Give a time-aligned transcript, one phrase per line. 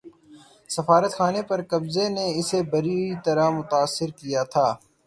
[0.69, 4.67] سفارت خانے پر قبضے نے اسے بری طرح متاثر کیا تھا